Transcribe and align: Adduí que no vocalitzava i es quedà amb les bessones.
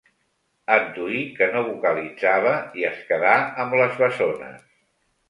Adduí 0.75 1.19
que 1.35 1.49
no 1.55 1.61
vocalitzava 1.67 2.53
i 2.81 2.87
es 2.89 3.05
quedà 3.11 3.35
amb 3.65 3.77
les 3.83 3.95
bessones. 4.01 4.65